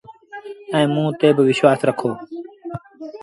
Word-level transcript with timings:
ايٚئيٚنٚ 0.73 0.93
موٚنٚ 0.95 1.17
تي 1.19 1.27
با 1.35 1.41
وشوآس 1.47 1.79
رکو۔ 1.89 2.09